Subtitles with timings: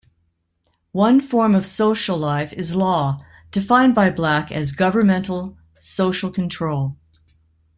[0.93, 3.17] One form of social life is law,
[3.51, 6.97] defined by Black as governmental social control.